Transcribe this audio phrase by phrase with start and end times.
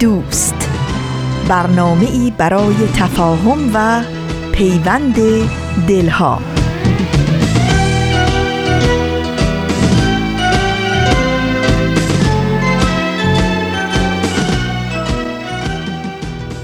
[0.00, 0.70] دوست.
[1.48, 4.02] برنامه ای برای تفاهم و
[4.52, 5.16] پیوند
[5.88, 6.40] دلها.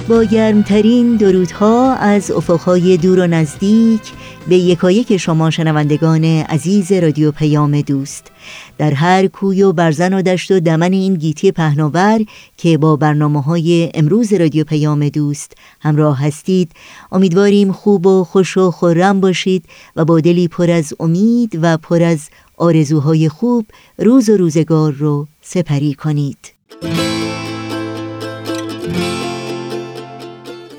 [0.08, 4.12] با گرمترین درودها از افقهای دور و نزدیک
[4.48, 8.30] به یکایک شما شنوندگان عزیز رادیو پیام دوست.
[8.78, 12.20] در هر کوی و برزن و دشت و دمن این گیتی پهناور
[12.56, 16.72] که با برنامه های امروز رادیو پیام دوست همراه هستید
[17.12, 19.64] امیدواریم خوب و خوش و خورم باشید
[19.96, 23.66] و با دلی پر از امید و پر از آرزوهای خوب
[23.98, 26.38] روز و روزگار رو سپری کنید.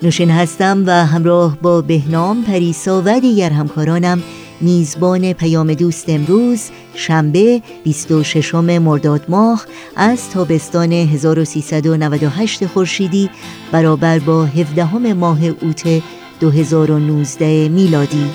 [0.06, 4.23] نوشین هستم و همراه با بهنام پریسا و دیگر همکارانم
[4.61, 13.30] میزبان پیام دوست امروز شنبه 26 مرداد ماه از تابستان 1398 خورشیدی
[13.72, 16.03] برابر با 17 ماه اوت
[16.39, 18.30] 2019 میلادی.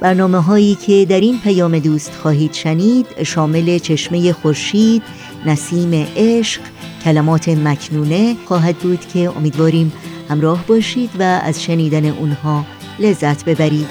[0.00, 5.02] برنامه هایی که در این پیام دوست خواهید شنید شامل چشمه خورشید،
[5.46, 6.60] نسیم عشق،
[7.04, 9.92] کلمات مکنونه خواهد بود که امیدواریم
[10.28, 12.64] همراه باشید و از شنیدن اونها
[12.98, 13.86] لذت ببرید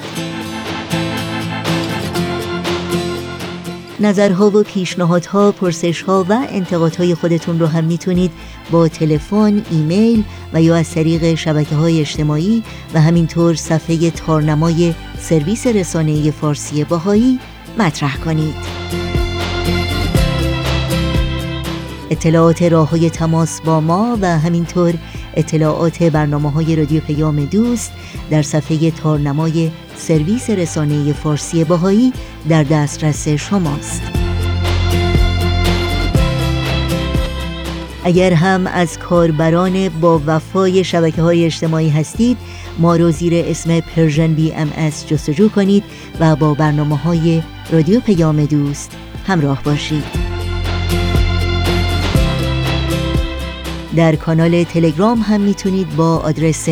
[4.00, 8.30] نظرها و پیشنهادها، پرسشها و انتقادهای خودتون رو هم می‌تونید
[8.70, 12.62] با تلفن، ایمیل و یا از طریق شبکه های اجتماعی
[12.94, 17.38] و همینطور صفحه تارنمای سرویس رسانه فارسی باهایی
[17.78, 18.54] مطرح کنید.
[22.10, 24.94] اطلاعات راه های تماس با ما و همینطور
[25.34, 27.92] اطلاعات برنامه های رادیو پیام دوست
[28.30, 32.12] در صفحه تارنمای سرویس رسانه فارسی بهائی
[32.48, 34.02] در دسترس شماست.
[38.04, 42.36] اگر هم از کاربران با وفای شبکه های اجتماعی هستید
[42.78, 45.84] ما رو زیر اسم Persian BMS جستجو کنید
[46.20, 47.42] و با برنامه های
[47.72, 48.96] رادیو پیام دوست
[49.26, 50.29] همراه باشید.
[53.96, 56.68] در کانال تلگرام هم می‌تونید با آدرس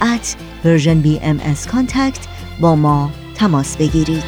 [0.00, 2.20] at BMS contact
[2.60, 4.24] با ما تماس بگیرید.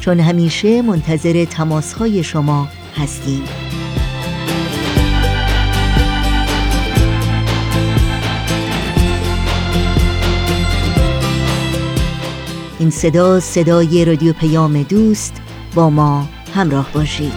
[0.00, 3.71] چون همیشه منتظر تماسهای شما هستیم.
[12.82, 15.42] این صدا صدای رادیو پیام دوست
[15.74, 17.32] با ما همراه باشید.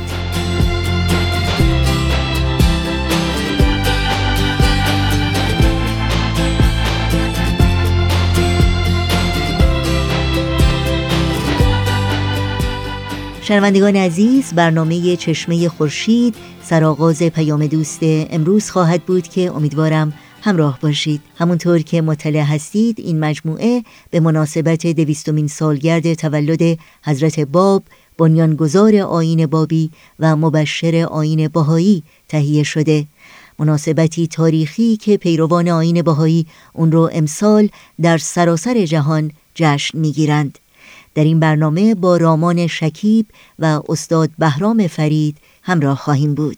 [13.41, 20.13] شنوندگان عزیز برنامه چشمه خورشید سرآغاز پیام دوست امروز خواهد بود که امیدوارم
[20.45, 21.21] همراه باشید.
[21.37, 27.83] همونطور که مطلع هستید این مجموعه به مناسبت دویستمین سالگرد تولد حضرت باب
[28.17, 33.05] بنیانگذار آین بابی و مبشر آین باهایی تهیه شده.
[33.59, 37.69] مناسبتی تاریخی که پیروان آین باهایی اون رو امسال
[38.01, 40.59] در سراسر جهان جشن می‌گیرند.
[41.15, 43.25] در این برنامه با رامان شکیب
[43.59, 46.57] و استاد بهرام فرید همراه خواهیم بود.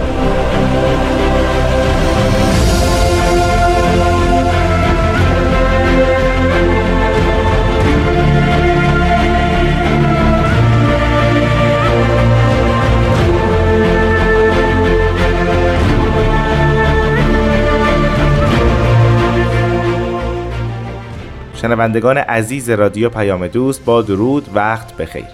[21.61, 25.25] شنوندگان عزیز رادیو پیام دوست با درود وقت بخیر.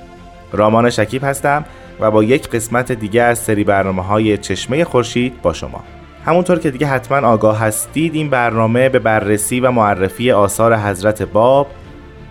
[0.51, 1.65] رامان شکیب هستم
[1.99, 5.83] و با یک قسمت دیگه از سری برنامه های چشمه خورشید با شما.
[6.25, 11.67] همونطور که دیگه حتما آگاه هستید این برنامه به بررسی و معرفی آثار حضرت باب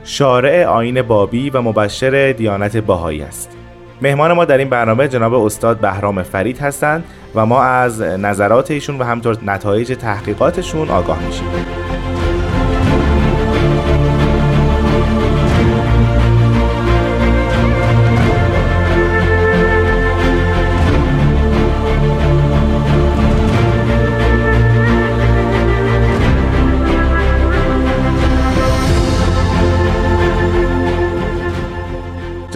[0.04, 3.56] شارع آین بابی و مبشر دیانت باهایی است.
[4.02, 7.04] مهمان ما در این برنامه جناب استاد بهرام فرید هستند
[7.34, 11.75] و ما از نظرات ایشون و همطور نتایج تحقیقاتشون آگاه میشیم.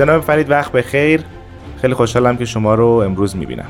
[0.00, 1.20] جناب فرید وقت بخیر
[1.80, 3.66] خیلی خوشحالم که شما رو امروز می‌بینم.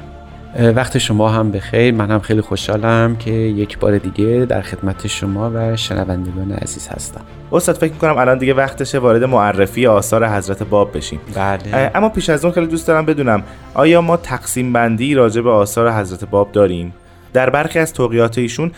[0.74, 5.50] وقت شما هم بخیر من هم خیلی خوشحالم که یک بار دیگه در خدمت شما
[5.54, 7.20] و شنوندگان عزیز هستم.
[7.52, 11.20] استاد فکر می‌کنم الان دیگه وقتشه وارد معرفی آثار حضرت باب بشیم.
[11.34, 11.90] بله.
[11.94, 13.42] اما پیش از اون خیلی دوست دارم بدونم
[13.74, 16.94] آیا ما تقسیم بندی راجع به آثار حضرت باب داریم؟
[17.32, 18.72] در برخی از توقیات ایشون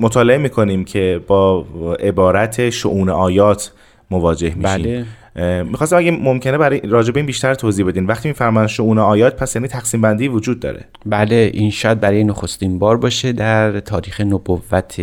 [0.00, 1.66] مطالعه می‌کنیم که با
[2.00, 3.72] عبارت شعون آیات
[4.10, 5.62] مواجه میشیم بله.
[5.62, 8.06] می‌خواستم اگه ممکنه برای راجع به این بیشتر توضیح بدین.
[8.06, 10.84] وقتی میفرمان شؤون آیات پس یعنی تقسیم بندی وجود داره.
[11.06, 15.02] بله این شاید برای نخستین بار باشه در تاریخ نبوت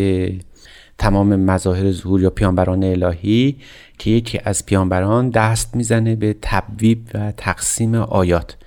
[0.97, 3.55] تمام مظاهر ظهور یا پیانبران الهی
[3.97, 8.57] که یکی از پیانبران دست می‌زنه به تبویب و تقسیم آیات.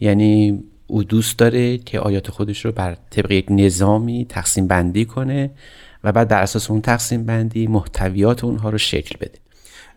[0.00, 5.50] یعنی او دوست داره که آیات خودش رو بر طبق یک نظامی تقسیم بندی کنه
[6.04, 9.38] و بعد در اساس اون تقسیم بندی محتویات اونها رو شکل بده.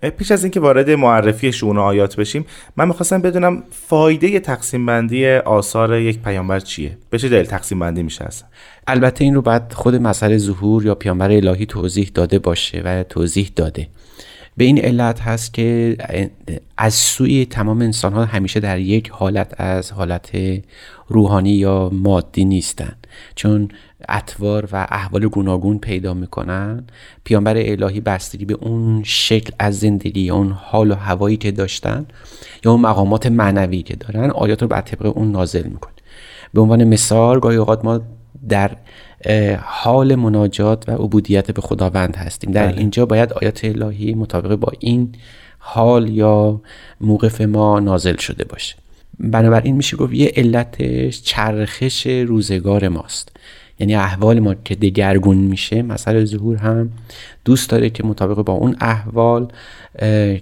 [0.09, 2.45] پیش از اینکه وارد معرفی شون آیات بشیم
[2.77, 8.03] من می‌خواستم بدونم فایده تقسیم بندی آثار یک پیامبر چیه؟ به چه دلیل تقسیم بندی
[8.03, 8.47] میشه اصلا؟
[8.87, 13.51] البته این رو بعد خود مسئله ظهور یا پیامبر الهی توضیح داده باشه و توضیح
[13.55, 13.87] داده.
[14.57, 15.97] به این علت هست که
[16.77, 20.31] از سوی تمام انسان ها همیشه در یک حالت از حالت
[21.07, 22.95] روحانی یا مادی نیستن.
[23.35, 23.69] چون
[24.09, 26.83] اطوار و احوال گوناگون پیدا می‌کنن.
[27.23, 32.05] پیامبر الهی بستگی به اون شکل از زندگی یا اون حال و هوایی که داشتن
[32.65, 35.93] یا اون مقامات معنوی که دارن آیات رو بر طبق اون نازل می‌کنه.
[36.53, 38.01] به عنوان مثال گاهی اوقات ما
[38.49, 38.71] در
[39.61, 42.51] حال مناجات و عبودیت به خداوند هستیم.
[42.51, 42.77] در بله.
[42.77, 45.15] اینجا باید آیات الهی مطابق با این
[45.57, 46.61] حال یا
[47.01, 48.75] موقف ما نازل شده باشه.
[49.19, 53.31] بنابراین میشه گفت یه علتش چرخش روزگار ماست.
[53.79, 56.89] یعنی احوال ما که دگرگون میشه مسئله ظهور هم
[57.45, 59.47] دوست داره که مطابق با اون احوال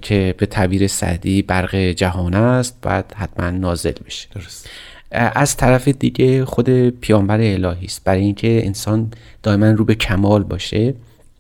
[0.02, 4.28] که به تعبیر سعدی برق جهان است باید حتما نازل بشه.
[4.36, 4.70] درست.
[5.12, 8.04] از طرف دیگه خود پیامبر الهی است.
[8.04, 9.12] برای اینکه انسان
[9.44, 10.94] دائما رو به کمال باشه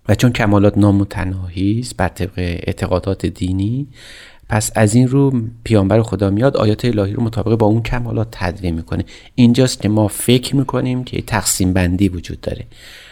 [0.09, 3.87] و چون کمالات نامتناهی است بر طبق اعتقادات دینی
[4.49, 8.71] پس از این رو پیامبر خدا میاد آیات الهی رو مطابق با اون کمالات تدویه
[8.71, 9.05] می‌کنه.
[9.35, 12.65] اینجاست که ما فکر می‌کنیم که تقسیم بندی وجود داره.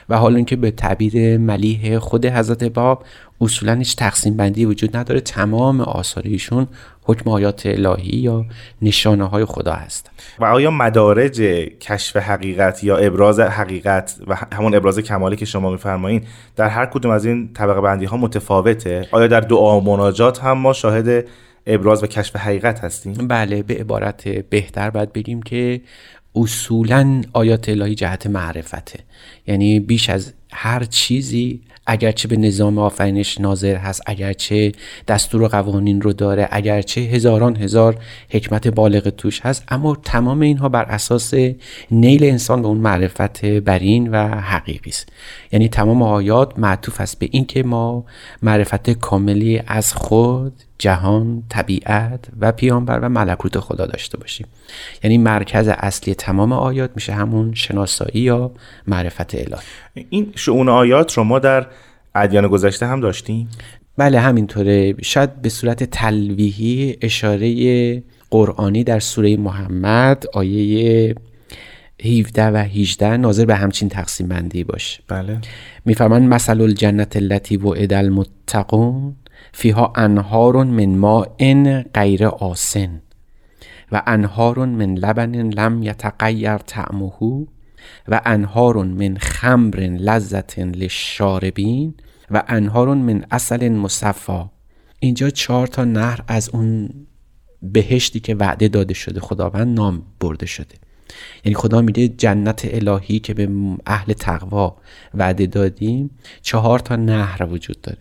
[0.10, 3.06] و حالا اینکه به تعبیر ملیح خود حضرت باب
[3.42, 5.22] اصولا هیچ تقسیم بندی وجود نداره.
[5.22, 6.68] تمام آثار ایشون
[7.12, 8.46] حکم آیات الهی یا
[8.82, 10.10] نشانه های خدا هست.
[10.40, 11.42] و آیا مدارج
[11.82, 16.24] کشف حقیقت یا ابراز حقیقت و همون ابراز کمالی که شما میفرمایین
[16.56, 20.58] در هر کدوم از این طبقه بندی ها متفاوته؟ آیا در دعا و مناجات هم
[20.58, 21.26] ما شاهد
[21.68, 25.82] ابراز و کشف حقیقت هستیم؟ بله به عبارت بهتر باید بگیم که
[26.36, 29.00] اصولا آیات الهی جهت معرفته.
[29.48, 34.72] یعنی بیش از هر چیزی اگرچه به نظام آفرینش ناظر هست اگرچه
[35.08, 37.96] دستور و قوانین رو داره اگرچه هزاران هزار
[38.30, 41.34] حکمت بالغ توش هست اما تمام اینها بر اساس
[41.92, 45.10] نیل انسان به اون معرفت برین و حقیقی است.
[45.52, 48.06] یعنی تمام آیات معطوف است به اینکه ما
[48.42, 54.48] معرفت کاملی از خود جهان طبیعت و پیامبر و ملکوت خدا داشته باشیم.
[55.04, 58.52] یعنی مرکز اصلی تمام آیات میشه همون شناسایی یا
[58.88, 59.62] معرفت الهی
[60.10, 61.68] این شعون آیات رو ما در
[62.16, 63.50] ادیان گذشته هم داشتیم؟
[63.98, 64.96] بله همینطوره.
[65.02, 71.16] شاید به صورت تلویحی اشاره قرآنی در سوره محمد آیه
[72.06, 75.04] 17 و 18 ناظر به همچین تقسیم بندی باشه.
[75.08, 75.38] بله.
[75.86, 79.16] میفرمان مثل الجنت التي وعد المتقون.
[79.54, 83.02] فیها انهار من ماء غیر آسن
[83.92, 87.48] و انهار من لبن لم یتغیر طعمه
[88.08, 91.94] و انهار من خمر لذت للشاربین
[92.32, 94.52] و انهار من اصل مصفا.
[95.00, 96.90] اینجا چهار تا نهر از اون
[97.62, 100.76] بهشتی که وعده داده شده خداوند نام برده شده.
[101.46, 103.50] یعنی خدا میگه جنت الهی که به
[103.86, 104.78] اهل تقوا
[105.14, 106.10] وعده دادیم
[106.42, 108.00] چهار تا نهر وجود داره.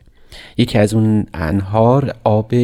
[0.57, 2.55] یکی از اون انهار آب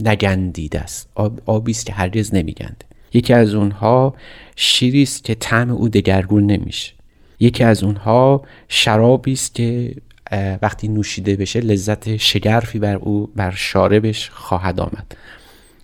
[0.00, 1.08] نگندیده است.
[1.14, 2.86] آب آبی است که هرگز نمیگنده.
[3.12, 4.14] یکی از اونها
[4.56, 6.92] شیری است که طعم او دگرگون نمیشه.
[7.40, 9.94] یکی از اونها شرابی است که
[10.62, 15.16] وقتی نوشیده بشه لذت شگرفی بر او بر شاربش خواهد آمد.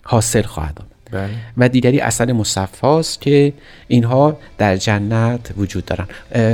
[0.03, 0.88] حاصل خواهد آمد.
[1.11, 1.29] بله.
[1.57, 3.53] و دیگری اصل مصفاست که
[3.87, 6.07] اینها در جنت وجود دارن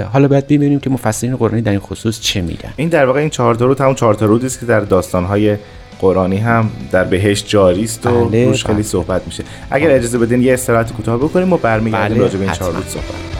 [0.04, 3.30] حالا باید ببینیم که مفسرین قرآنی در این خصوص چه میگن این در واقع این
[3.30, 5.58] چهار تا رود همون چهار تا رودی است که در داستانهای
[6.00, 8.84] قرآنی هم در بهشت جاری است و بله، روش خیلی بله.
[8.84, 12.54] صحبت میشه اگر اجازه بدین یه استراحت کوتاه بکنیم و برمیگردیم بله، راجع به این.
[12.54, 13.35] چهار رود صحبت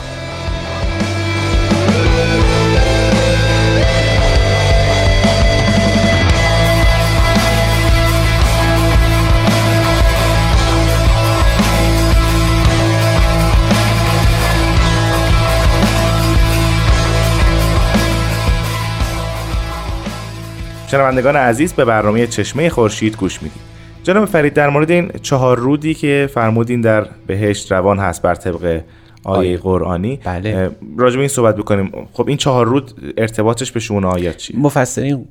[20.86, 23.62] شنوندگان عزیز به برنامه چشمه خورشید گوش می‌دید
[24.02, 28.80] جناب فرید در مورد این چهار رودی که فرمودین در بهشت روان هست بر طبق
[29.24, 29.56] آیه.
[29.56, 30.70] قرآنی بله.
[30.98, 31.92] راجع به این صحبت بکنیم.
[32.12, 35.24] خب این چهار رود ارتباطش به شون آیات چیه مفسرین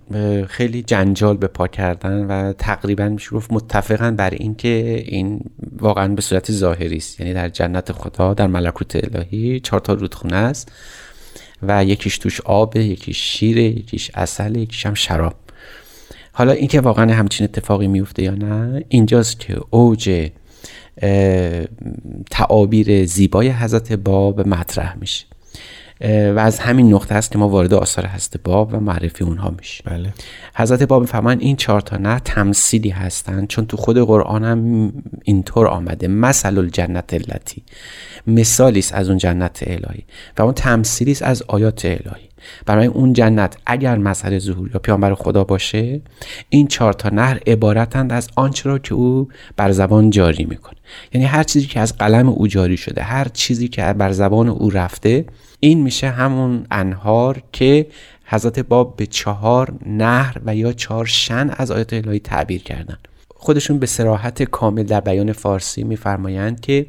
[0.48, 5.40] خیلی جنجال به پا کردن و تقریبا میشه گفت متفقن بر این که این
[5.80, 7.20] واقعا به صورت ظاهری است.
[7.20, 10.72] یعنی در جنت خدا در ملکوت الهی چهار تا رودخونه است
[11.64, 15.34] و یکیش توش آب یکیش شیر یکیش اصل یکیش هم شراب.
[16.38, 20.30] حالا اینکه واقعا همچین اتفاقی میفته یا نه اینجاست که اوج
[22.32, 25.26] تعابیر زیبای حضرت باب مطرح میشه.
[26.02, 29.86] و از همین نقطه است که ما وارد آثار حضرت باب و معرفی اونها میشیم.
[29.86, 30.14] بله.
[30.56, 35.68] حضرت باب میفرمایند این چهار تا نه تمثیلی هستند چون تو خود قرآن هم اینطور
[35.68, 36.08] آمده.
[36.08, 37.64] مثل الجنت التی.
[38.28, 40.04] مثالی است از اون جنت الهی.
[40.38, 42.30] و اون تمثیلی است از آیات الهی.
[42.66, 43.58] برای اون جنت.
[43.66, 46.02] اگر مسئله ظهور یا پیامبر خدا باشه
[46.50, 50.76] این چهار تا نهر عبارتند از آنچه را که او بر زبان جاری می‌کنه
[51.14, 54.70] یعنی هر چیزی که از قلم او جاری شده هر چیزی که بر زبان او
[54.70, 55.26] رفته
[55.60, 57.88] این میشه همون انهار که
[58.26, 62.98] حضرت باب به چهار نهر و یا چهار شن از آیات الهی تعبیر کردن.
[63.36, 66.86] خودشون به سراحت کامل در بیان فارسی میفرمایند که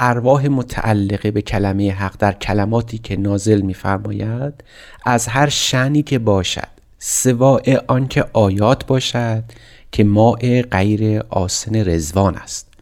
[0.00, 4.64] ارواح متعلقه به کلمه حق در کلماتی که نازل میفرماید
[5.04, 9.44] از هر شنی که باشد سواء آنکه آیات باشد
[9.92, 12.72] که ماء غیر آسن رزوان است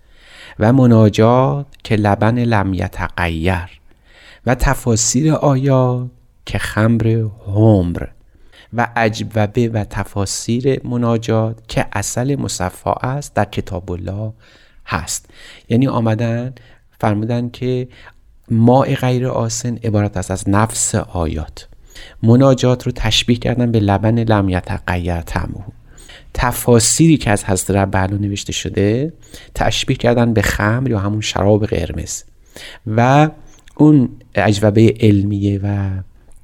[0.59, 3.81] و مناجات که لبن لم یتغیر
[4.47, 6.07] و تفاسیر آیات
[6.47, 8.07] که خمر همر
[8.73, 14.33] و اجوبه و تفاسیر مناجات که اصل مصفا است در کتاب الله
[14.87, 15.31] هست.
[15.69, 16.55] یعنی آمدن
[17.05, 17.89] فرمودن که
[18.51, 21.69] ماء غیر آسن عبارت است از نفس آیات.
[22.23, 25.65] مناجات رو تشبیه کردن به لبن لم یتغیر طعمه.
[26.35, 29.13] تفاسیری که از حضرت ربعلو نوشته شده
[29.55, 32.23] تشبیه کردن به خمر یا همون شراب قرمز.
[32.87, 33.31] و
[33.77, 35.91] اون اجوبه علمیه و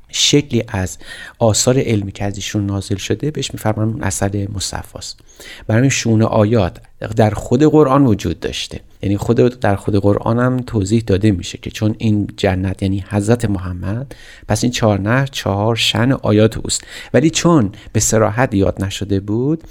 [0.08, 0.98] شکلی از
[1.38, 5.20] آثار علمی که از ایشون نازل شده بهش میفرمان اون اصل مصفاست.
[5.66, 6.78] برای شون آیات
[7.16, 8.80] در خود قرآن وجود داشته.
[9.02, 13.44] یعنی خود در خود قرآن هم توضیح داده میشه که چون این جنت یعنی حضرت
[13.44, 14.14] محمد
[14.48, 16.84] پس این چهار نه چهار شن آیات اوست.
[17.14, 19.64] ولی چون به سراحت یاد نشده بود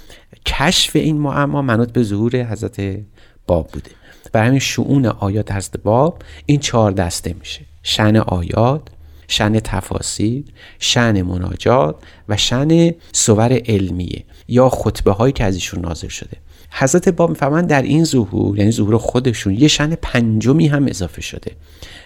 [0.46, 3.00] کشف این معما منوط به ظهور حضرت
[3.46, 3.90] باب بوده.
[4.32, 7.60] برای همین شعون آیات حضرت باب این چهار دسته میشه.
[7.82, 8.82] شن آیات
[9.28, 10.44] شن تفاسیر
[10.78, 11.96] شن مناجات
[12.28, 16.36] و شن صور علمیه یا خطبه هایی که از ایشون نازل شده.
[16.70, 21.50] حضرت باب میفرمایند در این ظهور یعنی ظهور خودشون یه شن پنجمی هم اضافه شده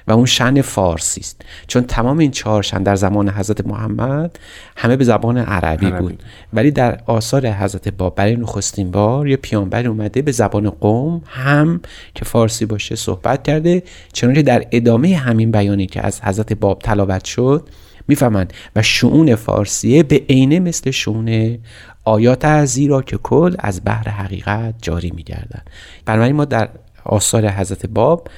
[0.09, 1.43] و اون شن فارسی است.
[1.67, 4.39] چون تمام این چهار شن در زمان حضرت محمد
[4.77, 6.03] همه به زبان عربی, عربی.
[6.03, 6.23] بود.
[6.53, 11.81] ولی در آثار حضرت باب برای نخستین بار یه پیامبر اومده به زبان قوم هم
[12.15, 13.83] که فارسی باشه صحبت کرده.
[14.13, 17.69] چنانکه در ادامه همین بیانی که از حضرت باب تلاوت شد
[18.09, 21.59] می‌فهمند و شعون فارسیه به عینه مثل شعون
[22.05, 25.63] آیات از زیرا که کل از بحر حقیقت جاری میگردن
[26.07, 26.69] بنابراین ما در
[27.05, 28.29] آثار حضرت باب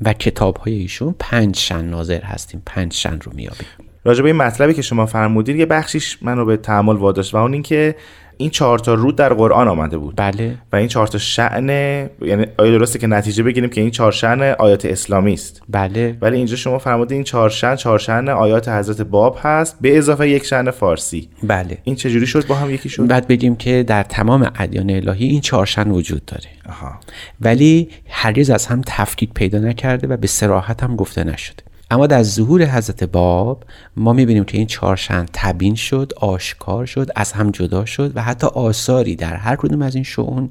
[0.00, 3.66] و کتاب های ایشون پنج شن ناظر هستیم پنج شن رو میابیم
[4.04, 7.52] راجع به این مطلبی که شما فرمودین یه بخشیش منو به تحمل واداشت و اون
[7.52, 7.96] اینکه
[8.42, 10.14] این چهار تا رود در قرآن آمده بود.
[10.16, 10.54] بله.
[10.72, 14.42] و این چهار تا شأن یعنی آیا درسته که نتیجه بگیریم که این چهار شأن
[14.42, 15.62] آیات اسلامی است.
[15.68, 16.16] بله.
[16.20, 20.28] ولی اینجا شما فرمودین این چهار شأن چهار شأن آیات حضرت باب هست به اضافه
[20.28, 21.28] یک شأن فارسی.
[21.42, 21.78] بله.
[21.84, 25.40] این چجوری شد؟ با هم یکی شد؟ بعد بگیم که در تمام ادیان الهی این
[25.40, 26.48] چهار شن وجود داره.
[26.68, 27.00] آها.
[27.40, 31.62] ولی هرگز از هم تفکیک پیدا نکرده و به سراحت هم گفته نشده.
[31.92, 33.64] اما در ظهور حضرت باب
[33.96, 38.46] ما می‌بینیم که این چهارشن تبین شد آشکار شد از هم جدا شد و حتی
[38.46, 40.50] آثاری در هر کدوم از این شعون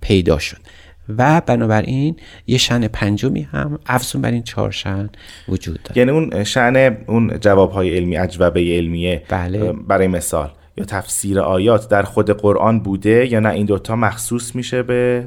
[0.00, 0.56] پیدا شد.
[1.18, 2.16] و بنابراین
[2.46, 5.10] یه شن پنجمی هم افزون بر این چهار شن
[5.48, 5.98] وجود داره.
[5.98, 9.72] یعنی اون شن اون جوابهای علمی اجوبه علمیه بله.
[9.72, 10.50] برای مثال.
[10.78, 15.24] یا تفسیر آیات در خود قرآن بوده یا نه؟ این دوتا مخصوص میشه به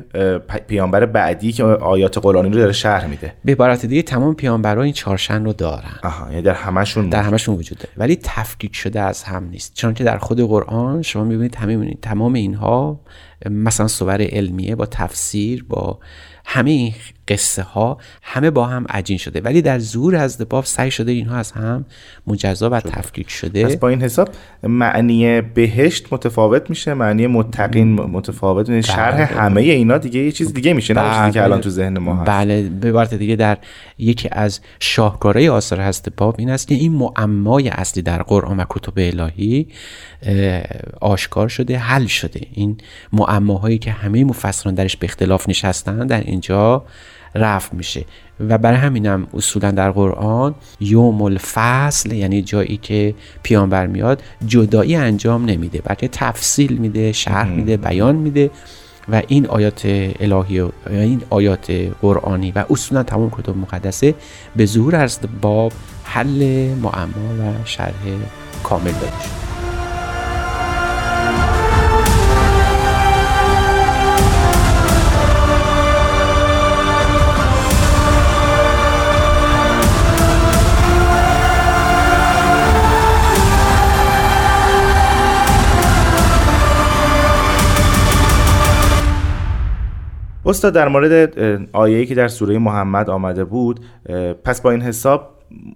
[0.67, 3.33] پیامبر بعدی که آیات قرآنی رو داره شرح میده.
[3.45, 5.99] به عبارت دیگه تمام پیامبران این چهارشن رو دارن.
[6.03, 7.89] آها یعنی در همشون در همشون وجود داره.
[7.97, 9.73] ولی تفکیک شده از هم نیست.
[9.75, 12.99] چون که در خود قرآن شما می‌بینید تمام تمام اینها
[13.49, 15.99] مثلا صور علمیه با تفسیر با
[16.45, 16.93] همه این
[17.31, 19.41] قصه ها همه با هم عجین شده.
[19.41, 21.85] ولی در زور از باب سعی شده اینها از هم
[22.27, 23.65] مجزا و تفکیک شده.
[23.65, 24.29] پس با این حساب
[24.63, 28.91] معنی بهشت متفاوت میشه معنی متقین متفاوت میشه.
[28.91, 29.25] شرح بله.
[29.25, 32.29] همه اینا دیگه یه چیز دیگه میشه نه چیزی که الان تو ذهن ما هست.
[32.29, 33.57] بله به عبارت دیگه در
[33.97, 38.65] یکی از شاهکارهای آثار هست باب این است که این معمای اصلی در قرآن و
[38.69, 39.67] کتب الهی
[41.01, 42.41] آشکار شده حل شده.
[42.53, 42.77] این
[43.13, 46.85] معماهایی که همه مفسران درش به اختلاف نشستن در اینجا
[47.35, 48.05] رفع میشه.
[48.39, 55.45] و برای همینم اصولا در قرآن یوم الفصل یعنی جایی که پیانبر میاد جدایی انجام
[55.45, 55.81] نمیده.
[55.85, 58.51] بلکه تفصیل میده شرح میده بیان میده.
[59.09, 59.81] و این آیات
[60.19, 61.71] الهی و این آیات
[62.01, 64.15] قرآنی و اصولا تمام کتب مقدسه
[64.55, 65.73] به ظهور از باب
[66.03, 68.03] حل معما و شرح
[68.63, 69.50] کامل داده شد
[90.51, 91.39] استاد در مورد
[91.73, 93.79] آیه‌ای که در سوره محمد آمده بود
[94.43, 95.29] پس با این حساب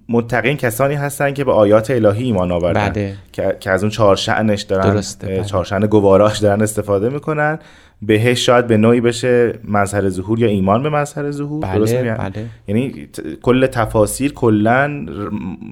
[0.10, 3.16] متقین کسانی هستن که به آیات الهی ایمان آوردن بله.
[3.60, 5.44] که از اون چهار شعنش دارن درسته بله.
[5.44, 7.60] چهار شعن گواراش دارن استفاده می‌کنن
[8.02, 12.46] بهش شاید به نوعی بشه مظهر ظهور یا ایمان به مظهر ظهور بله، درست بله.
[12.68, 13.08] یعنی
[13.42, 15.06] کل تفاسیر کلا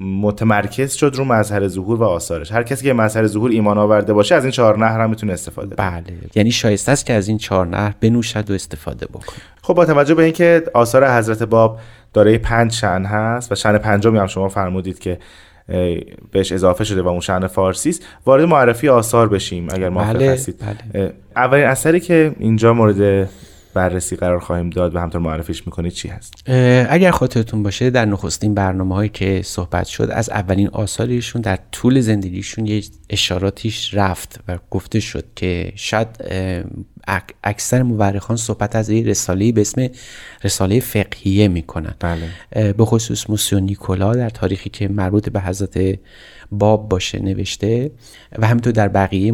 [0.00, 2.52] متمرکز شد رو مظهر ظهور و آثارش.
[2.52, 5.74] هر کسی که مظهر ظهور ایمان آورده باشه از این چهار نهر هم می‌تونه استفاده
[5.74, 6.04] بله.
[6.34, 9.36] یعنی شایسته است که از این چهار نهر بنوشد و استفاده بکنه.
[9.62, 11.78] خب با توجه به اینکه آثار حضرت باب
[12.12, 15.18] دارای پنج شن هست و شن پنجمی هم شما فرمودید که
[16.32, 20.30] بهش اضافه شده و اون شأن فارسی است وارد معرفی آثار بشیم اگر موافق بله،
[20.30, 21.12] هستید بله.
[21.36, 23.28] اولین اثری که اینجا مورد
[23.74, 26.50] بررسی قرار خواهیم داد و همطور معرفیش می‌کنید چی هست
[26.90, 32.00] اگر خاطرتون باشه در نخستین برنامه هایی که صحبت شد از اولین آثارشون در طول
[32.00, 36.08] زندگیشون یه اشاراتیش رفت و گفته شد که شاید
[37.44, 39.88] اکثر مورخان صحبت از این رساله به اسم
[40.44, 42.72] رساله فقهیه می‌کنن بله.
[42.72, 45.98] به خصوص موسیو نیکولا در تاریخی که مربوط به حضرت
[46.52, 47.90] باب باشه نوشته
[48.38, 49.32] و همینطور در بقیه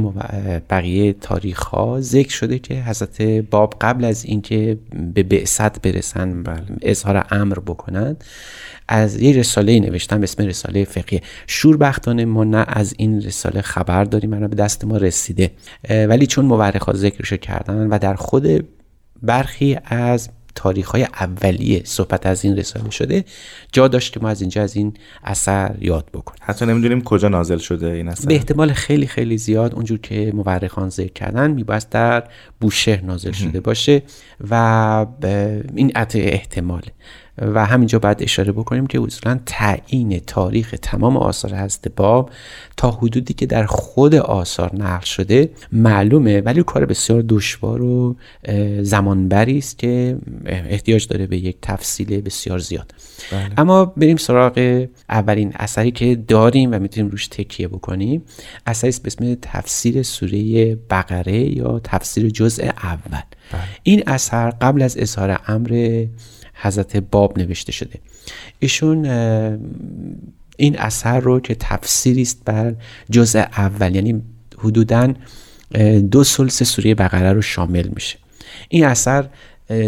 [0.70, 4.78] بقیه تاریخ ها ذکر شده که حضرت باب قبل از اینکه
[5.14, 6.44] به بعثت برسن.
[6.82, 8.16] اظهار امر بکنن
[8.88, 14.04] از یه رساله نوشتن به اسم رساله فقیه شوربختانه ما نه از این رساله خبر
[14.04, 15.50] داریم من به دست ما رسیده
[15.90, 18.68] ولی چون مورخ ذکرشو کردن و در خود
[19.22, 23.24] برخی از تاریخ های اولیه صحبت از این رساله شده
[23.72, 26.40] جا داشت که ما از اینجا از این اثر یاد بکنیم.
[26.42, 28.28] حتی نمی‌دونیم کجا نازل شده این اثر.
[28.28, 32.24] به احتمال خیلی خیلی زیاد اونجور که مورخان ذکر کردن میباید در
[32.60, 34.02] بوشهر نازل شده باشه
[34.50, 35.06] و
[35.74, 36.92] این عطای احتماله
[37.40, 42.31] و همینجا باید اشاره بکنیم که اصولا تعیین تاریخ تمام آثار هست باب
[42.76, 48.16] تا حدودی که در خود آثار نقل شده معلومه ولی کار بسیار دشوار و
[48.83, 52.94] زمانبری است که احتیاج داره به یک تفصیل بسیار زیاد
[53.33, 53.50] بله.
[53.57, 58.22] اما بریم سراغ اولین اثری که داریم و می‌تونیم روش تکیه بکنیم
[58.66, 63.22] اثری به اسم تفسیر سوره بقره یا تفسیر جزء اول
[63.53, 63.61] بله.
[63.83, 66.07] این اثر قبل از اظهار امر
[66.62, 67.98] حضرت باب نوشته شده.
[68.58, 69.04] ایشون
[70.56, 72.74] این اثر رو که تفسیری است بر
[73.10, 74.22] جزء اول یعنی
[74.58, 75.14] حدودا
[76.10, 78.18] دو سلس سوره بقره رو شامل میشه.
[78.68, 79.28] این اثر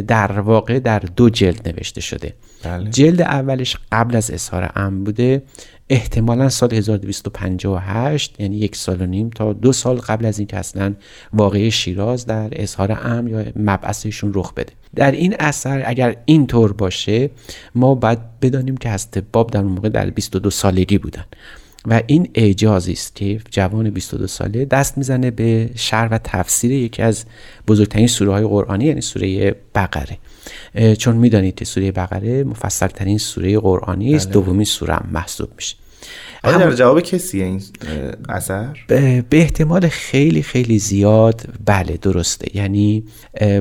[0.07, 2.35] در واقع در دو جلد نوشته شده.
[2.65, 2.91] بله.
[2.91, 5.43] جلد اولش قبل از اظهار امر بوده
[5.89, 10.95] احتمالا سال 1258 یعنی یک سال و نیم تا دو سال قبل از اینکه اصلا
[11.33, 14.73] واقعی شیراز در اظهار امر یا مبعثشون رخ بده.
[14.97, 17.31] در این اثر اگر این طور باشه
[17.75, 21.25] ما باید بدانیم که حضرت باب در اون موقع در 22 سالگی بودن.
[21.87, 27.03] و این اعجازی است که جوان 22 ساله دست می‌زنه به شرح و تفسیر یکی
[27.03, 27.25] از
[27.69, 30.19] بزرگترین سوره های قرآنی یعنی سوره بقره.
[30.99, 34.35] چون می‌دانید که سوره بقره مفصل ترین سوره قرآنی است بله.
[34.35, 35.77] دومین سوره هم محسوب میشه.
[36.45, 37.63] آیا در جواب کسی این
[38.29, 42.57] اثر؟ به, احتمال خیلی خیلی زیاد بله درسته.
[42.57, 43.05] یعنی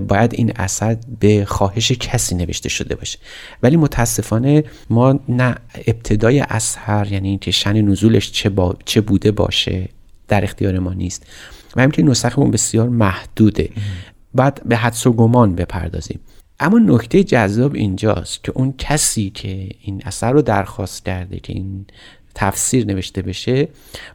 [0.08, 3.20] باید این اثر به خواهش کسی نوشته شده باشه.
[3.64, 5.56] ولی متاسفانه ما نه
[5.88, 8.76] ابتدای اثر یعنی اینکه شن نزولش چه, با...
[8.86, 9.90] چه بوده باشه
[10.28, 11.26] در اختیار ما نیست.
[11.76, 13.70] و همینکه نسخمون بسیار محدوده.
[14.34, 16.20] بعد به حدس و گمان بپردازیم.
[16.60, 21.86] اما نکته جذاب اینجاست که اون کسی که این اثر رو درخواست کرده که این
[22.36, 23.68] تفسیر نوشته بشه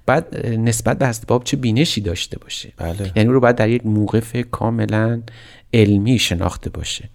[0.07, 3.13] بعد نسبت به باب چه بینشی داشته باشه بله.
[3.17, 5.23] یعنی رو باید در یک موقف کاملا
[5.75, 7.09] علمی شناخته باشه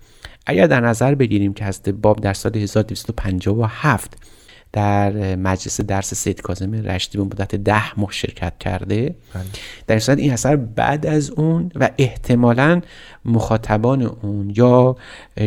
[0.46, 4.18] اگر در نظر بگیریم که باب در سال 1257
[4.74, 9.44] در مجلس درس سید کاظم رشدی به مدت ده ماه شرکت کرده بله.
[9.88, 12.82] در صورت این اثر بعد از اون و احتمالا
[13.26, 14.96] مخاطبان اون یا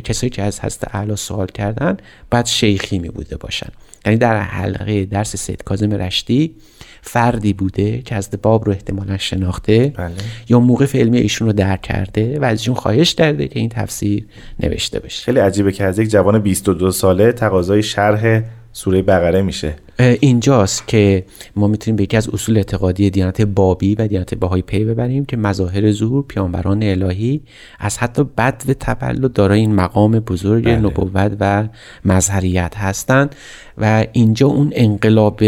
[0.05, 1.97] کسایی که از حضرت اعلی سوال کردن
[2.31, 3.69] بعد شیخی می بوده باشن
[4.07, 6.55] یعنی در حلقه درس سید کاظم رشدی
[7.03, 10.15] فردی بوده که از باب رو احتمالا شناخته بله.
[10.49, 14.27] یا موقف علمی ایشون رو درک کرده و از ایشون خواهش کرده که این تفسیر
[14.61, 18.43] نوشته بشه خیلی عجیبه که از یک جوان 22 ساله تقاضای شرح
[18.77, 19.75] سوره بقره میشه.
[19.99, 21.25] اینجاست که
[21.57, 25.37] ما می‌تونیم به یکی از اصول اعتقادی دیانت بابی و دیانت بهایی پی ببریم که
[25.37, 27.43] مظاهر ظهور پیامبران الهی
[27.79, 30.77] از حتی بد و تولد دارای این مقام بزرگ بله.
[30.77, 31.69] نبوت و
[32.05, 33.35] مظهریت هستند.
[33.79, 35.41] و اینجا اون انقلاب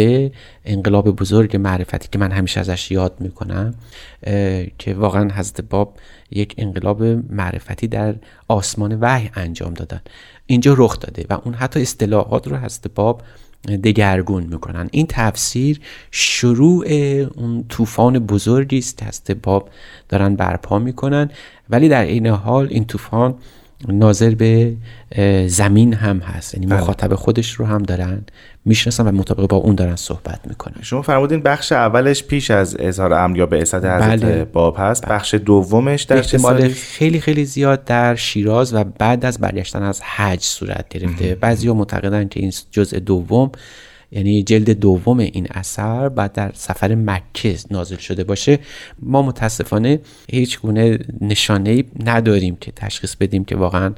[0.65, 3.75] انقلاب بزرگ معرفتی که من همیشه ازش یاد می‌کنم
[4.79, 5.97] که واقعا حضرت باب
[6.31, 8.15] یک انقلاب معرفتی در
[8.49, 10.01] آسمان وحی انجام دادن.
[10.47, 13.23] اینجا رخ داده و اون حتی اصطلاحات رو حضرت باب
[13.85, 14.89] دگرگون می‌کنن.
[14.93, 15.81] این تفسیر
[16.11, 16.87] شروع
[17.35, 19.69] اون طوفان بزرگی است که باب
[20.09, 21.31] دارن برپا می‌کنن.
[21.71, 23.35] ولی در این حال این طوفان
[23.89, 24.77] ناظر به
[25.47, 26.81] زمین هم هست یعنی بله.
[26.81, 28.25] مخاطب خودش رو هم دارن
[28.65, 33.13] می‌شناسن و مطابق با اون دارن صحبت می‌کنن شما فرمودین بخش اولش پیش از اظهار
[33.13, 34.45] امر یا به حضرت بله.
[34.45, 35.15] باب هست بله.
[35.15, 40.43] بخش دومش در احتمال خیلی خیلی زیاد در شیراز و بعد از برگشتن از حج
[40.43, 43.51] صورت گرفته بعضی معتقدن که این جزء دوم
[44.11, 48.59] یعنی جلد دوم این اثر بعد در سفر مکه نازل شده باشه
[49.03, 53.95] ما متاسفانه هیچ گونه نشانه نداریم که تشخیص بدیم که واقعا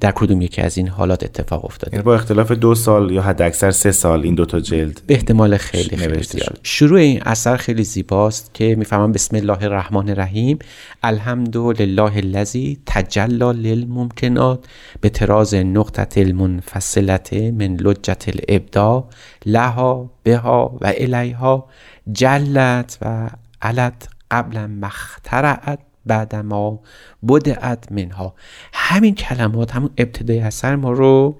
[0.00, 3.42] در کدوم یکی از این حالات اتفاق افتاده؟ یعنی با اختلاف دو سال یا حد
[3.42, 6.58] اکثر سه سال این دوتا جلد به احتمال خیلی خیلی زیاد.
[6.62, 10.58] شروع این اثر خیلی زیباست که می‌فهمم بسم الله الرحمن الرحیم.
[11.02, 14.64] الحمد لله الذی تجلا للممکنات
[15.00, 19.08] به تراز نقطه المنفصلت من لجت الابدا
[19.46, 21.68] لها بها و الیها
[22.12, 23.30] جلت و
[23.62, 25.78] علت قبل مخترعت.
[26.06, 26.80] بعد ما
[27.28, 28.34] بدعت منها
[28.72, 31.36] همین کلمات همون ابتدای اثر ما رو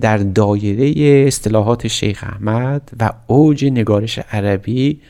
[0.00, 5.00] در دایره اصطلاحات شیخ احمد و اوج نگارش عربی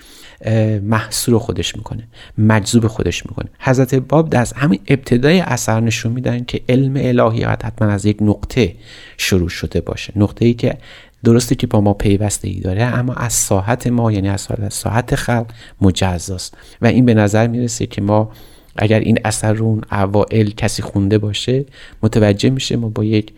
[0.82, 3.48] محصور خودش می‌کنه مجذوب خودش می‌کنه.
[3.58, 8.74] حضرت باب در همین ابتدای اثر نشون میدن که علم الهی حتما از یک نقطه
[9.16, 10.12] شروع شده باشه.
[10.16, 10.78] نقطه ای که
[11.24, 15.46] درسته که با ما پیوسته ای داره اما از ساحت ما یعنی از ساحت خلق
[15.80, 16.56] مجزاست.
[16.82, 18.30] و این به نظر می‌رسه که ما
[18.76, 21.64] اگر این اثر رو اون اوائل کسی خونده باشه
[22.02, 23.32] متوجه میشه ما با یک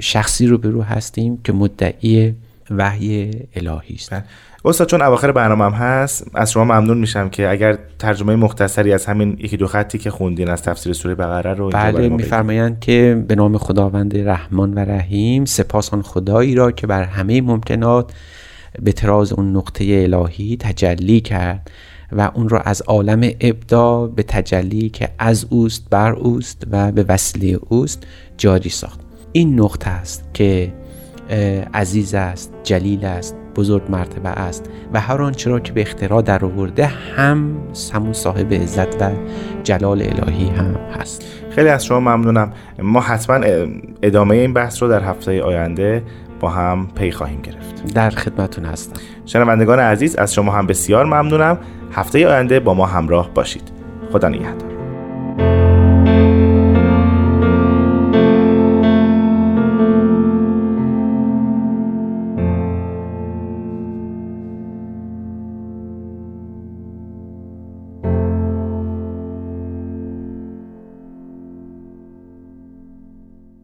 [0.00, 2.34] شخصی رو به رو هستیم که مدعی
[2.70, 4.24] وحی الهی است بله.
[4.64, 9.06] استاد چون اواخر برنامه هم هست از شما ممنون میشم که اگر ترجمه مختصری از
[9.06, 13.34] همین یکی دو خطی که خوندین از تفسیر سوره بقره رو بله میفرمایند که به
[13.34, 18.12] نام خداوند رحمان و رحیم سپاس آن خدایی را که بر همه ممکنات
[18.82, 21.70] به تراز اون نقطه الهی تجلی کرد
[22.12, 27.04] و اون را از عالم ابدا به تجلی که از اوست بر اوست و به
[27.08, 28.06] وسیله اوست
[28.38, 29.00] جاری ساخت
[29.32, 30.72] این نقطه است که
[31.74, 36.44] عزیز است جلیل است بزرگ مرتبه است و هر آنچه را که به اختراع در
[36.44, 37.56] آورده هم
[37.92, 39.10] همون صاحب عزت و
[39.62, 41.24] جلال الهی هم هست.
[41.50, 42.52] خیلی از شما ممنونم.
[42.78, 43.40] ما حتما
[44.02, 46.02] ادامه این بحث رو در هفته آینده
[46.40, 47.94] با هم پی خواهیم گرفت.
[47.94, 49.00] در خدمتون هستم.
[49.26, 51.58] شنوندگان عزیز از شما هم بسیار ممنونم.
[51.92, 53.72] هفته آینده با ما همراه باشید.
[54.12, 54.73] خدا نگهدار.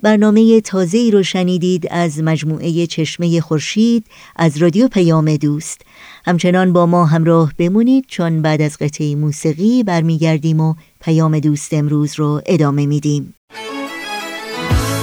[0.02, 5.80] برنامه تازه‌ای رو شنیدید از مجموعه چشمه خورشید از رادیو پیام دوست.
[6.26, 12.18] همچنان با ما همراه بمونید چون بعد از قطعه موسیقی برمیگردیم و پیام دوست امروز
[12.18, 13.34] رو ادامه میدیم.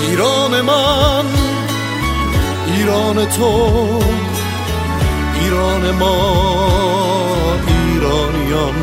[0.10, 1.26] ایران من
[2.76, 3.74] ایران تو
[5.42, 6.48] ایران ما
[7.68, 8.74] ایرانیان.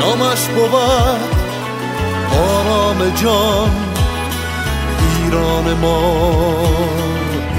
[0.00, 1.38] نامش بود
[2.32, 3.97] آرام جان.
[5.28, 5.98] ایران ما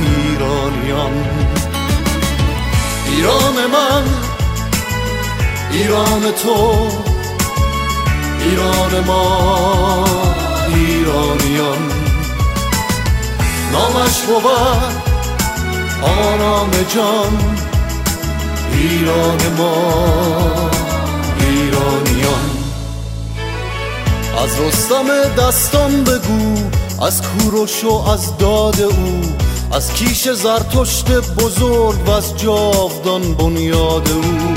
[0.01, 1.13] ایرانیان.
[3.05, 4.03] ایران من
[5.71, 6.87] ایران تو.
[8.39, 10.05] ایران ما
[10.67, 11.91] ایرانیان.
[13.71, 14.45] نامش بود
[16.01, 17.37] آرام جان.
[18.73, 19.93] ایران ما
[21.39, 22.49] ایرانیان.
[24.43, 25.05] از رستم
[25.37, 26.78] دستان بگو.
[27.01, 29.21] از کوروش و از داد او
[29.71, 34.53] از کیش زرتشت بزرگ و از جاودان بنیاد او.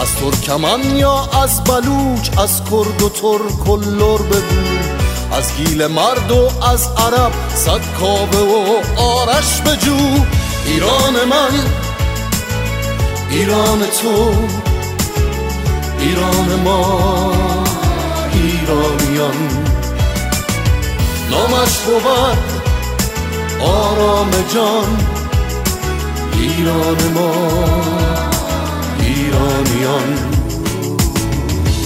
[0.00, 4.92] از ترکمن یا از بلوچ از کرد و ترک و لر بگو
[5.32, 9.96] از گیل مرد و از عرب صد کابه و آرش بجو
[10.66, 11.66] ایران من
[13.30, 14.34] ایران تو
[15.98, 17.32] ایران ما
[18.32, 19.61] ایرانیان.
[21.32, 22.38] نامش بود
[23.60, 24.98] آرام جان
[26.38, 27.32] ایران ما
[29.00, 30.31] ایرانیان.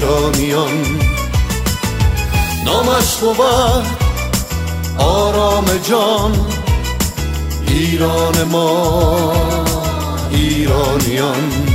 [0.00, 0.98] ایرانیان
[2.64, 3.86] نامش بود
[4.98, 6.32] آرام جان
[7.66, 9.32] ایران ما
[10.30, 11.69] ایرانیان.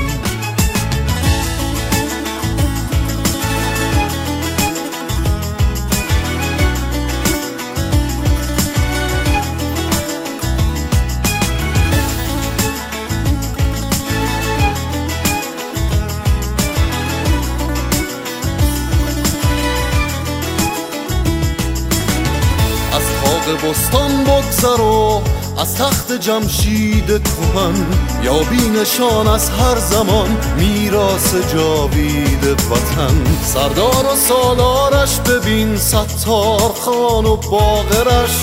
[23.54, 25.22] بستان بگذر و
[25.58, 27.86] از تخت جمشید کهن
[28.24, 33.24] یا بینشان از هر زمان میراس جاوید وطن.
[33.44, 38.36] سردار و سالارش ببین ستار خان و باغرش.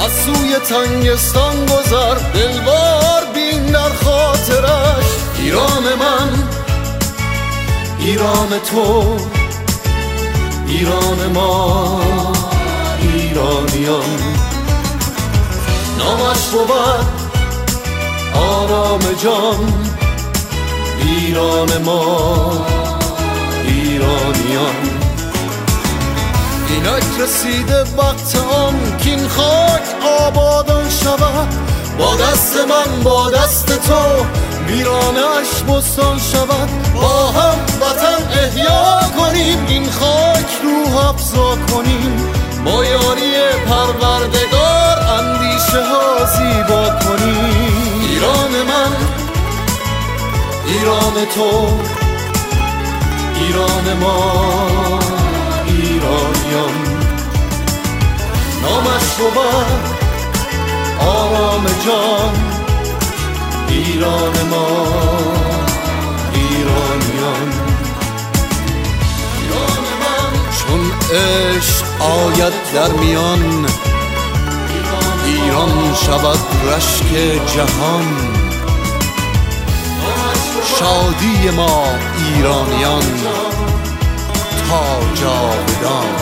[0.00, 5.04] از سوی تنگستان گذر دلوار بین در خاطرش.
[5.38, 6.48] ایران من
[7.98, 9.16] ایران تو
[10.68, 12.00] ایران ما
[13.02, 14.33] ایرانیان.
[15.98, 17.24] نامش بود
[18.34, 19.84] آرام جان
[21.00, 22.52] ایران ما
[23.64, 24.74] ایرانیان.
[26.68, 29.82] اینک رسیده وقت آن این خاک
[30.20, 31.48] آبادان شود.
[31.98, 34.26] با دست من با دست تو
[34.68, 36.68] ویرانش بستان شود.
[36.94, 42.32] با هم وطن احیا کنیم این خاک روح افزا کنیم.
[42.64, 43.32] با یاری
[43.68, 44.83] پروردگار
[45.74, 47.38] اندیشه ها زیبا کنی؟
[48.08, 48.92] ایران من
[50.66, 51.78] ایران تو
[53.40, 54.98] ایران ما
[55.66, 56.74] ایرانیان.
[58.62, 59.38] نامش بود
[61.00, 62.34] آرام جان
[63.68, 64.86] ایران ما
[66.34, 67.52] ایرانیان.
[69.40, 73.66] ایران من چون عشق آید در میان
[75.54, 77.06] ایران شود رشک
[77.54, 78.04] جهان.
[80.78, 81.84] شادی ما
[82.18, 83.02] ایرانیان
[84.68, 86.16] تا جاودان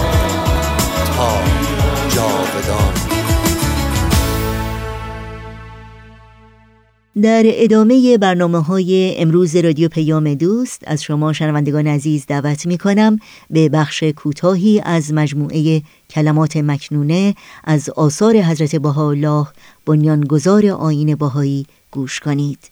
[1.16, 1.30] تا
[2.14, 3.11] جاودان.
[7.20, 13.18] در ادامه برنامه های امروز رادیو پیام دوست از شما شنوندگان عزیز دعوت می کنم
[13.50, 19.46] به بخش کوتاهی از مجموعه کلمات مکنونه از آثار حضرت بهاءالله
[19.86, 22.71] بنیانگذار آین بهایی گوش کنید.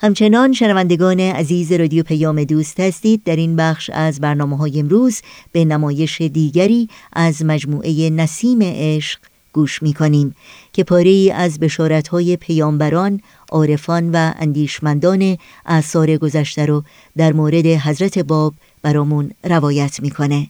[0.05, 5.65] همچنان شنوندگان عزیز رادیو پیام دوست هستید در این بخش از برنامه های امروز به
[5.65, 9.19] نمایش دیگری از مجموعه نسیم عشق
[9.53, 10.35] گوش می کنیم
[10.73, 16.83] که پاره از بشارت های پیامبران، عارفان و اندیشمندان اثار گذشته رو
[17.17, 20.47] در مورد حضرت باب برامون روایت می‌کنه.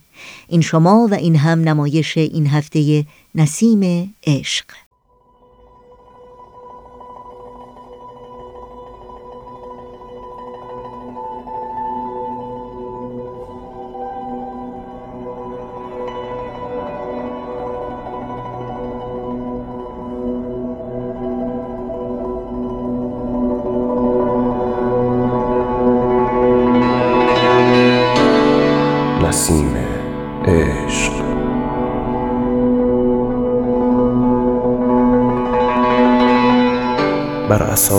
[0.47, 4.65] این شما و این هم نمایش این هفته نسیم عشق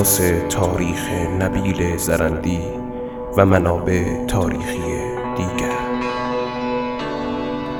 [0.06, 2.60] اساس تاریخ نبیل زرندی
[3.36, 4.80] و منابع تاریخی
[5.36, 5.76] دیگر.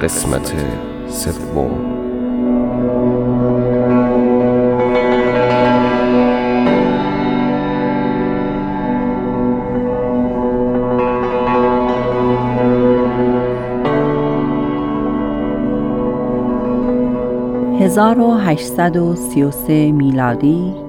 [0.03, 0.55] قسمت
[1.09, 1.71] سوم.
[17.81, 20.86] هزار و هشتصد و سی و سه میلادی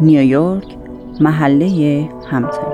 [0.00, 0.76] نیویورک
[1.20, 2.72] محله همتن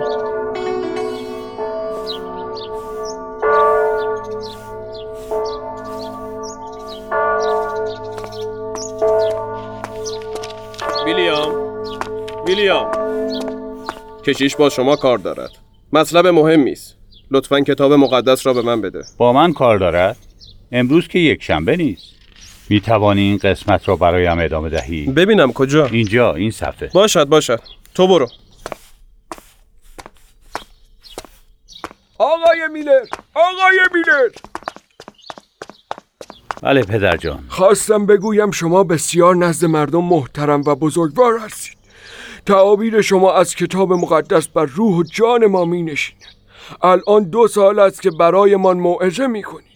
[11.07, 11.52] ویلیام
[12.46, 12.90] ویلیام.
[14.24, 15.50] کشیش با شما کار دارد.
[15.92, 16.96] مطلب مهمی است
[17.31, 19.02] لطفا کتاب مقدس را به من بده.
[19.16, 20.16] با من کار دارد؟
[20.73, 22.17] امروز که یک شنبه نیست.
[22.71, 26.90] می توانی این قسمت را برایم ادامه دهی؟ ببینم کجا؟ اینجا این صفحه.
[26.94, 27.60] باشد باشد.
[27.94, 28.29] تو برو.
[32.19, 33.00] آقای میلر
[33.35, 34.29] آقای میلر
[36.62, 37.44] بله پدر جان.
[37.48, 41.79] خواستم بگویم شما بسیار نزد مردم محترم و بزرگوار هستید.
[42.46, 46.23] تعابیر شما از کتاب مقدس بر روح و جان ما می نشیند
[46.83, 49.69] الان دو سال است که برایمان موعظه می کنید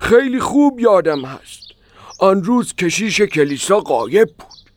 [0.00, 1.63] خیلی خوب یادم هست.
[2.24, 4.70] آن روز کشیش کلیسا قایب بود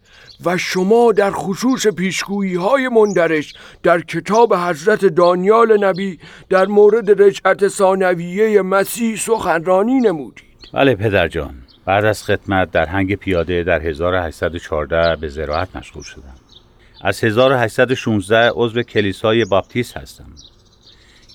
[0.46, 6.20] و شما در خصوص پیشگویی های مندرش در کتاب حضرت دانیال نبی
[6.50, 10.44] در مورد رجعت ثانویه مسیح سخنرانی نمودید.
[10.74, 11.56] بله پدر جان.
[11.86, 16.36] بعد از خدمت در هنگ پیاده در 1814 به زراعت مشغول شدم.
[17.02, 20.32] از 1816 عضو کلیسای باپتیست هستم.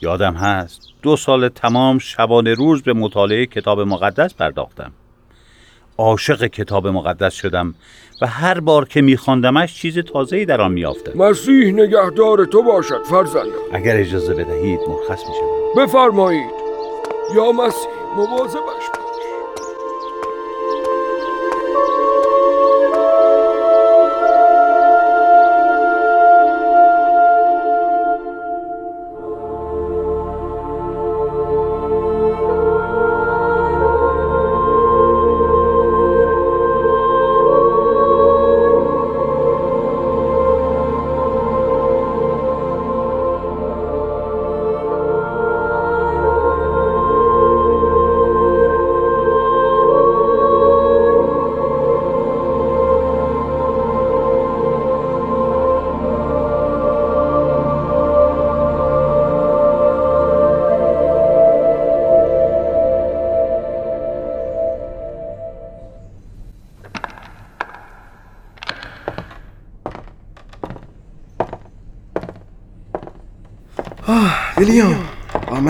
[0.03, 4.93] یادم هست دو سال تمام شبانه روز به مطالعه کتاب مقدس پرداختم.
[5.99, 7.75] عاشق کتاب مقدس شدم
[8.23, 13.51] و هر بار که میخواندمش چیز تازه‌ای در آن میافتم مسیح نگهدار تو باشد فرزندم
[13.73, 16.51] اگر اجازه بدهید مرخص میشم بفرمایید.
[17.35, 19.02] یا مسیح مواظبش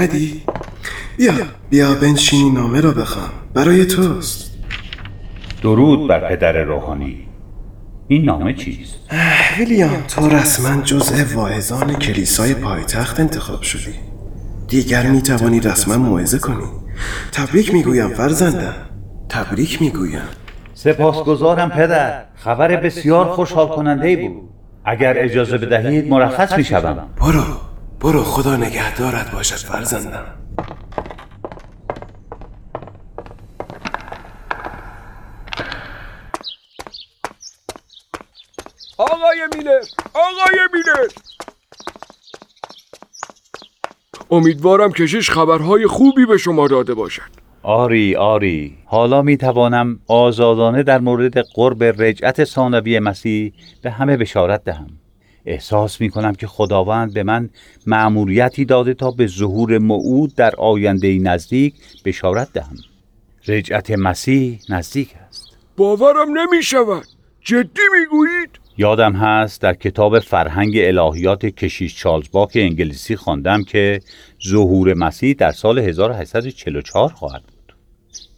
[0.03, 0.43] آمدی؟
[1.17, 1.33] بیا
[1.71, 4.53] بیا بنشینی نامه را بخوان برای توست.
[5.63, 7.29] درود بر پدر روحانی.
[8.09, 8.95] این نامه چیست؟
[9.59, 13.95] ویلیام تو رسما جزء واعظان کلیسای پایتخت انتخاب شدی.
[14.69, 16.65] دیگر می توانی رسما موعظه کنی.
[17.33, 18.75] تبریک می‌گویم فرزندم.
[19.29, 20.23] تبریک می‌گویم.
[20.75, 22.25] سپاسگزارم پدر.
[22.35, 24.49] خبر بسیار خوشحال کننده بود.
[24.85, 27.72] اگر اجازه بدهید مرخص می شوم برو.
[28.03, 30.27] برو خدا نگهدارت باشد فرزندم.
[38.99, 39.81] آقای میلر
[40.15, 41.09] آقای میلر
[44.31, 47.23] امیدوارم کشیش خبرهای خوبی به شما داده باشد.
[47.63, 48.79] آری آری.
[48.87, 55.02] حالا می توانم آزادانه در مورد قرب رجعت ثانوی مسیح به همه بشارت دهم.
[55.47, 57.51] احساس می کنم که خداوند به من
[57.87, 61.75] مأموریتی داده تا به ظهور موعود در آینده نزدیک
[62.05, 62.77] بشارت دهم
[63.49, 67.07] رجعت مسیح نزدیک است باورم نمی شود
[67.41, 74.01] جدی می گویید؟ یادم هست در کتاب فرهنگ الهیات کشیش چارلز باک انگلیسی خواندم که
[74.49, 77.52] ظهور مسیح در سال 1844 خواهد بود.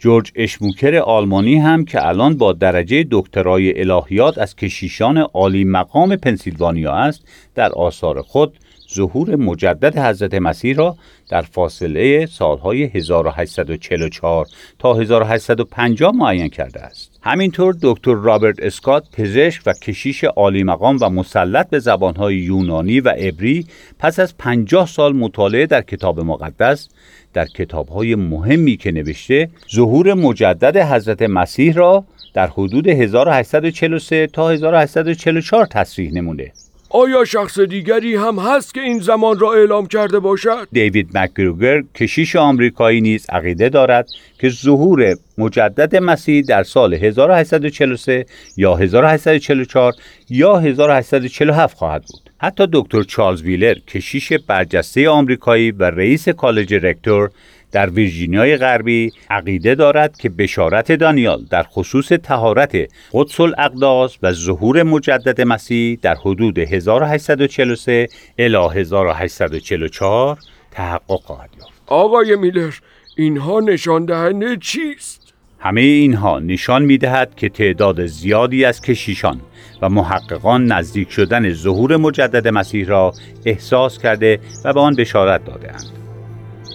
[0.05, 6.93] جورج اشموکر آلمانی هم که الان با درجه دکترای الهیات از کشیشان عالی مقام پنسیلوانیا
[6.93, 7.23] است
[7.55, 8.59] در آثار خود
[8.95, 10.97] ظهور مجدد حضرت مسیح را
[11.29, 14.47] در فاصله سالهای 1844
[14.79, 17.19] تا 1850 معین کرده است.
[17.23, 23.09] همینطور دکتر رابرت اسکات پزشک و کشیش عالی مقام و مسلط به زبانهای یونانی و
[23.09, 23.67] عبری
[23.99, 26.89] پس از 50 سال مطالعه در کتاب مقدس
[27.33, 35.67] در کتابهای مهمی که نوشته ظهور مجدد حضرت مسیح را در حدود 1843 تا 1844
[35.67, 36.53] تصریح نموده
[36.97, 42.37] آیا شخص دیگری هم هست که این زمان را اعلام کرده باشد؟ دیوید مکگروگر کشیش
[42.37, 44.09] آمریکایی نیز عقیده دارد
[44.41, 48.27] که ظهور مجدد مسیح در سال 1843
[48.57, 49.93] یا 1844
[50.31, 52.31] یا 1847 خواهد بود.
[52.39, 57.31] حتی دکتر چارلز ویلر کشیش برجسته آمریکایی و رئیس کالج رکتور
[57.75, 62.77] در ویرجینیای غربی عقیده دارد که بشارت دانیال در خصوص تهارت
[63.13, 68.09] قدس الاقداس و ظهور مجدد مسیح در حدود 1843
[68.39, 70.39] الی 1844
[70.71, 71.73] تحقق خواهد یافت.
[71.87, 72.75] آقای میلر
[73.17, 79.41] اینها نشان دهنده چیست؟ همه اینها نشان می دهد که تعداد زیادی از کشیشان
[79.83, 83.13] و محققان نزدیک شدن ظهور مجدد مسیح را
[83.45, 86.04] احساس کرده و به آن بشارت دادهاند.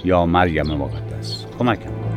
[0.03, 1.45] یا مریم مقدس.
[1.59, 2.08] کمکم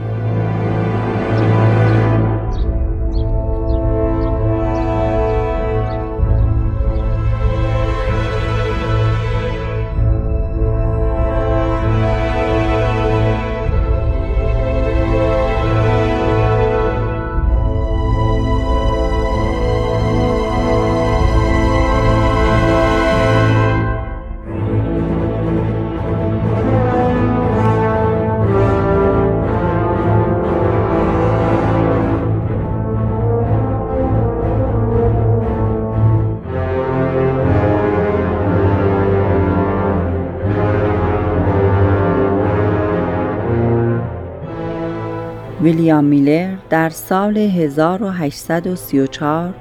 [45.72, 49.54] ویلیام میلر در سال 1834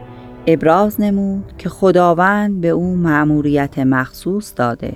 [0.47, 4.93] ابراز نمود که خداوند به او مأموریت مخصوص داده.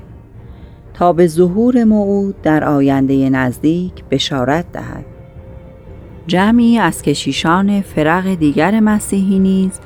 [0.94, 5.06] تا به ظهور موعود در آینده نزدیک بشارت دهد.
[6.28, 9.80] جمعی از کشیشان فرق دیگر مسیحی نیز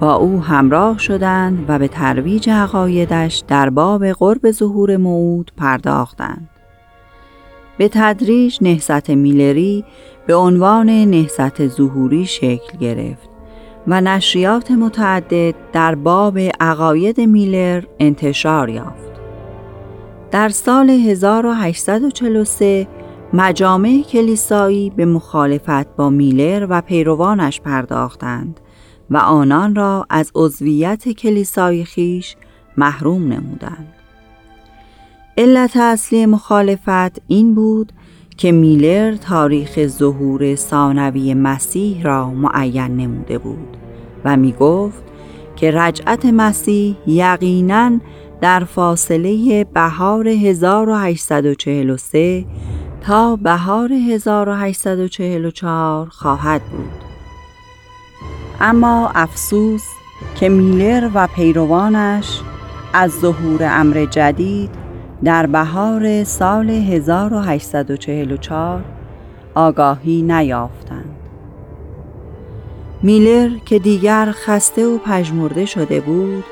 [0.00, 6.48] با او همراه شدند و به ترویج عقایدش در باب قرب ظهور موعود پرداختند.
[7.78, 9.84] به تدریج نهست میلری
[10.26, 13.28] به عنوان نهست ظهوری شکل گرفت
[13.86, 19.14] و نشریات متعدد در باب عقاید میلر انتشار یافت.
[20.30, 22.88] در سال 1843
[23.32, 28.60] مجامع کلیسایی به مخالفت با میلر و پیروانش پرداختند
[29.10, 32.36] و آنان را از عضویت کلیسای خیش
[32.76, 34.03] محروم نمودند.
[35.38, 37.92] علت اصلی مخالفت این بود
[38.36, 43.76] که میلر تاریخ ظهور ثانوی مسیح را معین نموده بود
[44.24, 45.02] و می گفت
[45.56, 47.90] که رجعت مسیح یقیناً
[48.40, 52.44] در فاصله بهار 1843
[53.00, 57.04] تا بهار 1844 خواهد بود.
[58.60, 59.84] اما افسوس
[60.34, 62.40] که میلر و پیروانش
[62.92, 64.83] از ظهور امر جدید
[65.24, 68.84] در بهار سال 1844
[69.54, 71.16] آگاهی نیافتند.
[73.02, 76.44] میلر که دیگر خسته و پژمرده شده بود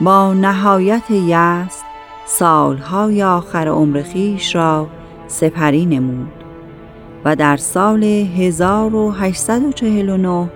[0.00, 1.82] با نهایت یأس
[2.26, 4.86] سالهای آخر عمر خیش را
[5.26, 6.44] سپری نمود
[7.24, 10.50] و در سال 1849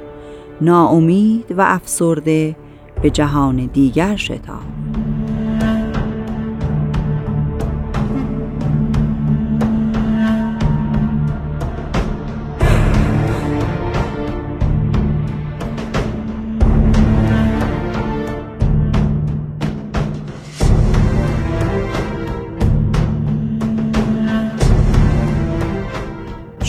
[0.61, 2.57] ناامید و افسرده
[3.03, 4.74] به جهان دیگر شتافت.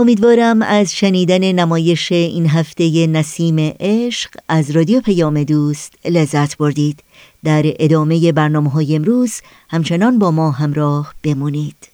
[0.00, 7.02] امیدوارم از شنیدن نمایش این هفته نسیم عشق از رادیو پیام دوست لذت بردید.
[7.44, 9.40] در ادامه برنامه های امروز
[9.70, 11.88] همچنان با ما همراه بمونید.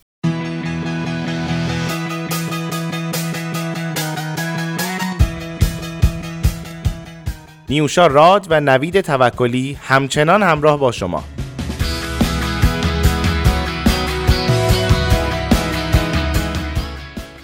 [7.69, 11.25] نیوشا راد و نوید توکلی همچنان همراه با شما.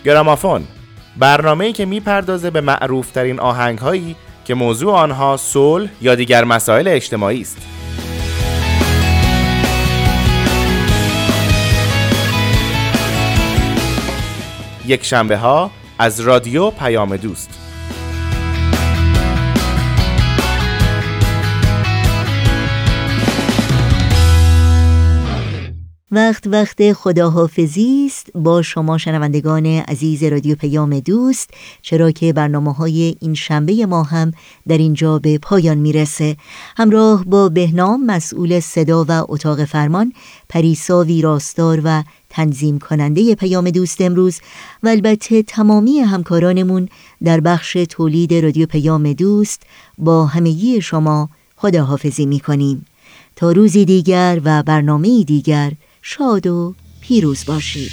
[0.04, 0.64] گرامافون
[1.16, 7.56] برنامه‌ای که می‌پردازه به معروفترین آهنگهایی که موضوع آنها صلح یا دیگر مسائل اجتماعی است.
[14.86, 17.59] یک شنبه ها از رادیو پیام دوست
[26.12, 31.50] وقت وقت خداحافظی است با شما شنوندگان عزیز رادیو پیام دوست.
[31.82, 34.32] چرا که برنامه های این شنبه ما هم
[34.68, 36.36] در اینجا به پایان می‌رسه.
[36.76, 40.12] همراه با بهنام مسئول صدا و اتاق فرمان
[40.48, 44.40] پریسا ویراستار و تنظیم کننده پیام دوست امروز
[44.82, 46.88] و البته تمامی همکارانمون
[47.24, 49.62] در بخش تولید رادیو پیام دوست
[49.98, 52.86] با همگی شما خداحافظی می‌کنیم.
[53.36, 57.92] تا روزی دیگر و برنامه دیگر شاد و پیروز باشید.